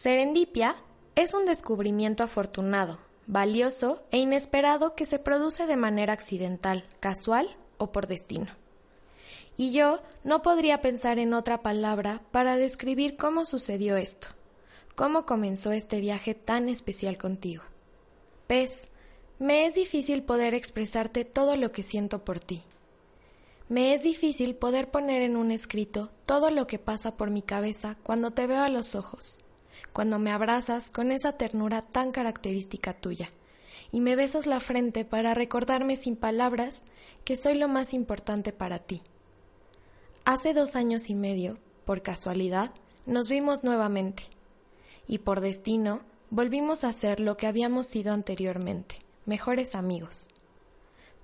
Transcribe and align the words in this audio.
Serendipia 0.00 0.76
es 1.16 1.34
un 1.34 1.44
descubrimiento 1.44 2.22
afortunado, 2.22 3.00
valioso 3.26 4.04
e 4.12 4.18
inesperado 4.18 4.94
que 4.94 5.04
se 5.04 5.18
produce 5.18 5.66
de 5.66 5.74
manera 5.74 6.12
accidental, 6.12 6.84
casual 7.00 7.48
o 7.78 7.90
por 7.90 8.06
destino. 8.06 8.46
Y 9.56 9.72
yo 9.72 10.00
no 10.22 10.40
podría 10.40 10.80
pensar 10.82 11.18
en 11.18 11.34
otra 11.34 11.62
palabra 11.62 12.22
para 12.30 12.56
describir 12.56 13.16
cómo 13.16 13.44
sucedió 13.44 13.96
esto, 13.96 14.28
cómo 14.94 15.26
comenzó 15.26 15.72
este 15.72 15.98
viaje 15.98 16.32
tan 16.32 16.68
especial 16.68 17.18
contigo. 17.18 17.64
Pez, 18.46 18.92
me 19.40 19.66
es 19.66 19.74
difícil 19.74 20.22
poder 20.22 20.54
expresarte 20.54 21.24
todo 21.24 21.56
lo 21.56 21.72
que 21.72 21.82
siento 21.82 22.24
por 22.24 22.38
ti. 22.38 22.62
Me 23.68 23.94
es 23.94 24.04
difícil 24.04 24.54
poder 24.54 24.92
poner 24.92 25.22
en 25.22 25.36
un 25.36 25.50
escrito 25.50 26.12
todo 26.24 26.52
lo 26.52 26.68
que 26.68 26.78
pasa 26.78 27.16
por 27.16 27.30
mi 27.30 27.42
cabeza 27.42 27.96
cuando 28.04 28.30
te 28.30 28.46
veo 28.46 28.62
a 28.62 28.68
los 28.68 28.94
ojos, 28.94 29.40
cuando 29.98 30.20
me 30.20 30.30
abrazas 30.30 30.90
con 30.90 31.10
esa 31.10 31.32
ternura 31.32 31.82
tan 31.82 32.12
característica 32.12 32.92
tuya, 32.92 33.30
y 33.90 34.00
me 34.00 34.14
besas 34.14 34.46
la 34.46 34.60
frente 34.60 35.04
para 35.04 35.34
recordarme 35.34 35.96
sin 35.96 36.14
palabras 36.14 36.84
que 37.24 37.36
soy 37.36 37.58
lo 37.58 37.66
más 37.66 37.92
importante 37.92 38.52
para 38.52 38.78
ti. 38.78 39.02
Hace 40.24 40.54
dos 40.54 40.76
años 40.76 41.10
y 41.10 41.16
medio, 41.16 41.58
por 41.84 42.02
casualidad, 42.02 42.70
nos 43.06 43.28
vimos 43.28 43.64
nuevamente, 43.64 44.22
y 45.08 45.18
por 45.18 45.40
destino 45.40 46.02
volvimos 46.30 46.84
a 46.84 46.92
ser 46.92 47.18
lo 47.18 47.36
que 47.36 47.48
habíamos 47.48 47.88
sido 47.88 48.12
anteriormente, 48.12 49.00
mejores 49.26 49.74
amigos. 49.74 50.28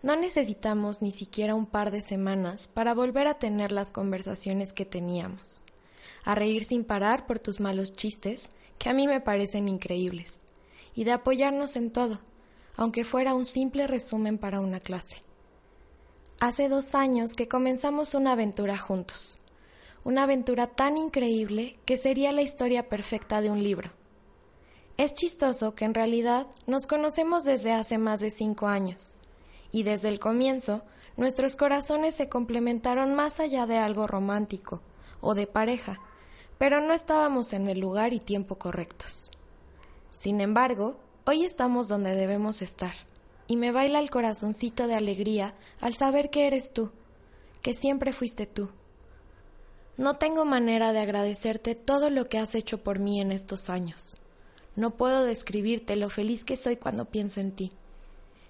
No 0.03 0.17
necesitamos 0.17 1.01
ni 1.01 1.13
siquiera 1.13 1.55
un 1.55 1.67
par 1.67 1.93
de 1.93 2.03
semanas 2.03 2.67
para 2.67 2.93
volver 2.93 3.29
a 3.29 3.39
tener 3.39 3.71
las 3.71 3.93
conversaciones 3.93 4.73
que 4.73 4.85
teníamos, 4.85 5.63
a 6.25 6.35
reír 6.35 6.65
sin 6.65 6.83
parar 6.83 7.29
por 7.29 7.39
tus 7.39 7.61
malos 7.61 7.95
chistes, 7.95 8.51
que 8.79 8.91
a 8.91 8.95
mí 8.95 9.07
me 9.07 9.21
parecen 9.21 9.69
increíbles, 9.69 10.43
y 10.95 11.05
de 11.05 11.13
apoyarnos 11.13 11.77
en 11.77 11.91
todo, 11.91 12.21
aunque 12.77 13.05
fuera 13.05 13.35
un 13.35 13.47
simple 13.47 13.87
resumen 13.87 14.39
para 14.39 14.61
una 14.61 14.81
clase. 14.81 15.19
Hace 16.41 16.69
dos 16.69 16.95
años 16.95 17.35
que 17.35 17.49
comenzamos 17.49 18.15
una 18.15 18.33
aventura 18.33 18.77
juntos, 18.77 19.39
una 20.05 20.25
aventura 20.25 20.67
tan 20.67 20.99
increíble 20.99 21.79
que 21.85 21.97
sería 21.97 22.33
la 22.33 22.43
historia 22.43 22.89
perfecta 22.89 23.41
de 23.41 23.51
un 23.51 23.63
libro. 23.63 23.91
Es 24.97 25.15
chistoso 25.15 25.75
que 25.75 25.85
en 25.85 25.95
realidad 25.95 26.47
nos 26.67 26.87
conocemos 26.87 27.45
desde 27.45 27.73
hace 27.73 27.99
más 27.99 28.21
de 28.21 28.31
cinco 28.31 28.67
años, 28.67 29.15
y 29.73 29.83
desde 29.83 30.09
el 30.09 30.21
comienzo 30.21 30.83
nuestros 31.17 31.57
corazones 31.57 32.15
se 32.15 32.29
complementaron 32.29 33.15
más 33.15 33.41
allá 33.41 33.67
de 33.67 33.79
algo 33.79 34.07
romántico 34.07 34.83
o 35.21 35.35
de 35.35 35.47
pareja, 35.47 36.01
pero 36.59 36.81
no 36.81 36.93
estábamos 36.93 37.53
en 37.53 37.69
el 37.69 37.81
lugar 37.81 38.13
y 38.13 38.21
tiempo 38.21 38.57
correctos. 38.57 39.31
Sin 40.11 40.41
embargo, 40.41 40.97
hoy 41.27 41.45
estamos 41.45 41.89
donde 41.89 42.15
debemos 42.15 42.63
estar, 42.63 42.95
y 43.47 43.57
me 43.57 43.73
baila 43.73 43.99
el 43.99 44.11
corazoncito 44.11 44.87
de 44.87 44.95
alegría 44.95 45.55
al 45.81 45.95
saber 45.95 46.31
que 46.31 46.47
eres 46.47 46.73
tú, 46.73 46.91
que 47.63 47.75
siempre 47.75 48.13
fuiste 48.13 48.47
tú. 48.47 48.71
No 49.97 50.17
tengo 50.17 50.45
manera 50.45 50.93
de 50.93 51.01
agradecerte 51.01 51.75
todo 51.75 52.11
lo 52.11 52.29
que 52.29 52.39
has 52.39 52.55
hecho 52.55 52.83
por 52.83 52.99
mí 52.99 53.21
en 53.21 53.33
estos 53.33 53.71
años. 53.71 54.21
No 54.77 54.97
puedo 54.97 55.25
describirte 55.25 55.95
lo 55.95 56.11
feliz 56.11 56.45
que 56.45 56.57
soy 56.57 56.77
cuando 56.77 57.05
pienso 57.05 57.41
en 57.41 57.53
ti. 57.53 57.73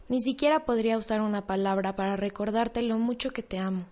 Ni 0.09 0.23
siquiera 0.23 0.65
podría 0.65 0.97
usar 0.97 1.21
una 1.21 1.47
palabra 1.47 1.97
para 1.97 2.17
recordarte 2.17 2.83
lo 2.83 2.99
mucho 2.99 3.31
que 3.31 3.43
te 3.43 3.59
amo, 3.59 3.87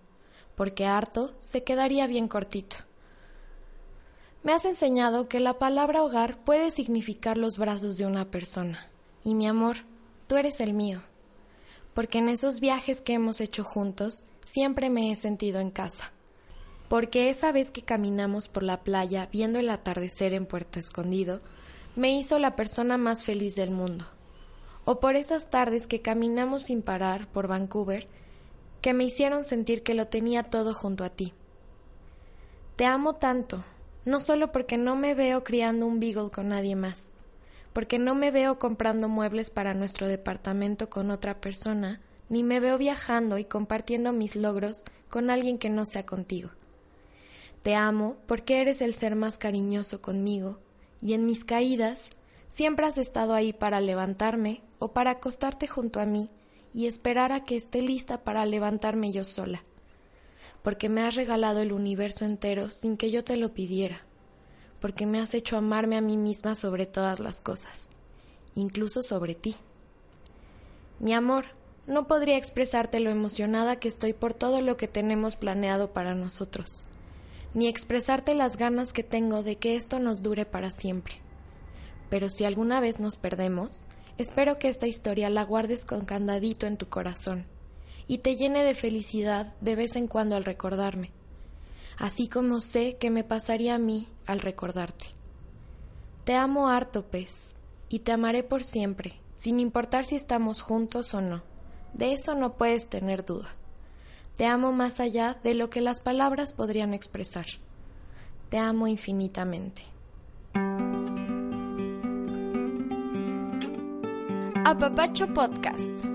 porque 0.55 0.85
harto 0.85 1.33
se 1.39 1.63
quedaría 1.63 2.07
bien 2.07 2.27
cortito. 2.27 2.77
Me 4.43 4.51
has 4.51 4.65
enseñado 4.65 5.29
que 5.29 5.39
la 5.39 5.57
palabra 5.57 6.03
hogar 6.03 6.37
puede 6.37 6.69
significar 6.69 7.37
los 7.37 7.57
brazos 7.57 7.97
de 7.97 8.05
una 8.05 8.29
persona, 8.29 8.89
y 9.23 9.35
mi 9.35 9.47
amor, 9.47 9.77
tú 10.27 10.35
eres 10.35 10.59
el 10.59 10.73
mío, 10.73 11.01
porque 11.93 12.17
en 12.17 12.27
esos 12.27 12.59
viajes 12.59 12.99
que 12.99 13.13
hemos 13.13 13.39
hecho 13.39 13.63
juntos 13.63 14.25
siempre 14.43 14.89
me 14.89 15.11
he 15.11 15.15
sentido 15.15 15.61
en 15.61 15.71
casa, 15.71 16.11
porque 16.89 17.29
esa 17.29 17.53
vez 17.53 17.71
que 17.71 17.83
caminamos 17.83 18.49
por 18.49 18.63
la 18.63 18.83
playa 18.83 19.29
viendo 19.31 19.59
el 19.59 19.69
atardecer 19.69 20.33
en 20.33 20.45
Puerto 20.45 20.77
Escondido, 20.77 21.39
me 21.95 22.17
hizo 22.17 22.37
la 22.37 22.57
persona 22.57 22.97
más 22.97 23.23
feliz 23.23 23.55
del 23.55 23.71
mundo. 23.71 24.05
O 24.83 24.99
por 24.99 25.15
esas 25.15 25.49
tardes 25.49 25.87
que 25.87 26.01
caminamos 26.01 26.63
sin 26.63 26.81
parar 26.81 27.27
por 27.27 27.47
Vancouver, 27.47 28.07
que 28.81 28.93
me 28.93 29.05
hicieron 29.05 29.45
sentir 29.45 29.83
que 29.83 29.93
lo 29.93 30.07
tenía 30.07 30.43
todo 30.43 30.73
junto 30.73 31.05
a 31.05 31.09
ti. 31.09 31.33
Te 32.75 32.85
amo 32.85 33.15
tanto, 33.15 33.63
no 34.05 34.19
solo 34.19 34.51
porque 34.51 34.77
no 34.77 34.95
me 34.95 35.15
veo 35.15 35.43
criando 35.43 35.85
un 35.87 35.99
beagle 35.99 36.29
con 36.29 36.49
nadie 36.49 36.75
más, 36.75 37.11
porque 37.73 37.99
no 37.99 38.15
me 38.15 38.31
veo 38.31 38.59
comprando 38.59 39.09
muebles 39.09 39.49
para 39.49 39.73
nuestro 39.73 40.07
departamento 40.07 40.89
con 40.89 41.11
otra 41.11 41.39
persona, 41.39 42.01
ni 42.29 42.43
me 42.43 42.59
veo 42.59 42.77
viajando 42.77 43.37
y 43.37 43.45
compartiendo 43.45 44.13
mis 44.13 44.35
logros 44.35 44.83
con 45.09 45.29
alguien 45.29 45.57
que 45.57 45.69
no 45.69 45.85
sea 45.85 46.05
contigo. 46.05 46.49
Te 47.61 47.75
amo 47.75 48.17
porque 48.27 48.61
eres 48.61 48.81
el 48.81 48.93
ser 48.93 49.15
más 49.15 49.37
cariñoso 49.37 50.01
conmigo, 50.01 50.59
y 51.01 51.13
en 51.13 51.25
mis 51.25 51.45
caídas 51.45 52.09
siempre 52.47 52.85
has 52.85 52.97
estado 52.97 53.33
ahí 53.33 53.53
para 53.53 53.81
levantarme 53.81 54.61
o 54.79 54.91
para 54.93 55.11
acostarte 55.11 55.67
junto 55.67 55.99
a 55.99 56.05
mí 56.05 56.29
y 56.73 56.87
esperar 56.87 57.31
a 57.31 57.45
que 57.45 57.55
esté 57.55 57.81
lista 57.81 58.23
para 58.23 58.45
levantarme 58.45 59.11
yo 59.11 59.23
sola, 59.23 59.63
porque 60.63 60.89
me 60.89 61.03
has 61.03 61.15
regalado 61.15 61.59
el 61.59 61.71
universo 61.71 62.25
entero 62.25 62.69
sin 62.69 62.97
que 62.97 63.11
yo 63.11 63.23
te 63.23 63.37
lo 63.37 63.53
pidiera, 63.53 64.01
porque 64.79 65.05
me 65.05 65.19
has 65.19 65.33
hecho 65.33 65.57
amarme 65.57 65.97
a 65.97 66.01
mí 66.01 66.17
misma 66.17 66.55
sobre 66.55 66.85
todas 66.85 67.19
las 67.19 67.41
cosas, 67.41 67.89
incluso 68.55 69.03
sobre 69.03 69.35
ti. 69.35 69.55
Mi 70.99 71.13
amor, 71.13 71.45
no 71.85 72.07
podría 72.07 72.37
expresarte 72.37 72.99
lo 72.99 73.11
emocionada 73.11 73.75
que 73.75 73.89
estoy 73.89 74.13
por 74.13 74.33
todo 74.33 74.61
lo 74.61 74.77
que 74.77 74.87
tenemos 74.87 75.35
planeado 75.35 75.89
para 75.91 76.15
nosotros, 76.15 76.87
ni 77.53 77.67
expresarte 77.67 78.33
las 78.33 78.57
ganas 78.57 78.93
que 78.93 79.03
tengo 79.03 79.43
de 79.43 79.57
que 79.57 79.75
esto 79.75 79.99
nos 79.99 80.21
dure 80.21 80.45
para 80.45 80.71
siempre. 80.71 81.15
Pero 82.09 82.29
si 82.29 82.45
alguna 82.45 82.79
vez 82.79 82.99
nos 82.99 83.17
perdemos, 83.17 83.83
Espero 84.17 84.59
que 84.59 84.67
esta 84.67 84.85
historia 84.85 85.29
la 85.31 85.43
guardes 85.43 85.85
con 85.85 86.05
candadito 86.05 86.67
en 86.67 86.77
tu 86.77 86.87
corazón 86.87 87.45
y 88.07 88.19
te 88.19 88.35
llene 88.35 88.63
de 88.63 88.75
felicidad 88.75 89.53
de 89.61 89.75
vez 89.75 89.95
en 89.95 90.07
cuando 90.07 90.35
al 90.35 90.43
recordarme, 90.43 91.11
así 91.97 92.27
como 92.27 92.59
sé 92.59 92.97
que 92.97 93.09
me 93.09 93.23
pasaría 93.23 93.75
a 93.75 93.79
mí 93.79 94.07
al 94.25 94.39
recordarte. 94.39 95.05
Te 96.23 96.35
amo 96.35 96.69
harto, 96.69 97.03
pez, 97.03 97.55
y 97.89 97.99
te 97.99 98.11
amaré 98.11 98.43
por 98.43 98.63
siempre, 98.63 99.19
sin 99.33 99.59
importar 99.59 100.05
si 100.05 100.15
estamos 100.15 100.61
juntos 100.61 101.13
o 101.13 101.21
no. 101.21 101.43
De 101.93 102.13
eso 102.13 102.33
no 102.35 102.53
puedes 102.53 102.87
tener 102.87 103.25
duda. 103.25 103.49
Te 104.35 104.45
amo 104.45 104.71
más 104.71 104.99
allá 104.99 105.37
de 105.43 105.53
lo 105.53 105.69
que 105.69 105.81
las 105.81 105.99
palabras 105.99 106.53
podrían 106.53 106.93
expresar. 106.93 107.45
Te 108.49 108.57
amo 108.57 108.87
infinitamente. 108.87 109.83
Apapacho 114.65 115.27
Podcast. 115.33 116.12